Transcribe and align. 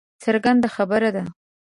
څرګنده 0.23 0.67
خبره 0.75 1.09
ده 1.15 1.23